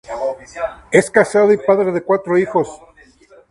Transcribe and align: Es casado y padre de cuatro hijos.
Es 0.91 1.11
casado 1.11 1.53
y 1.53 1.57
padre 1.57 1.91
de 1.91 2.01
cuatro 2.01 2.35
hijos. 2.35 2.67